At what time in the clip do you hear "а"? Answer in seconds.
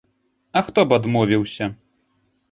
0.61-0.61